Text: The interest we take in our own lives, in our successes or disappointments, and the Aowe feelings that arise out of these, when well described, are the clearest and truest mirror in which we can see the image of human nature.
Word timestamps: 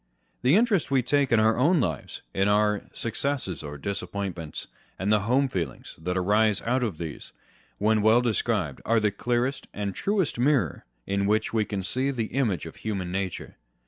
The 0.41 0.55
interest 0.55 0.89
we 0.89 1.03
take 1.03 1.31
in 1.31 1.39
our 1.39 1.55
own 1.55 1.79
lives, 1.79 2.23
in 2.33 2.47
our 2.47 2.85
successes 2.91 3.61
or 3.61 3.77
disappointments, 3.77 4.65
and 4.97 5.11
the 5.13 5.19
Aowe 5.19 5.47
feelings 5.47 5.93
that 6.01 6.17
arise 6.17 6.59
out 6.63 6.81
of 6.81 6.97
these, 6.97 7.33
when 7.77 8.01
well 8.01 8.19
described, 8.21 8.81
are 8.83 8.99
the 8.99 9.11
clearest 9.11 9.67
and 9.75 9.93
truest 9.93 10.39
mirror 10.39 10.85
in 11.05 11.27
which 11.27 11.53
we 11.53 11.65
can 11.65 11.83
see 11.83 12.09
the 12.09 12.33
image 12.33 12.65
of 12.65 12.77
human 12.77 13.11
nature. 13.11 13.57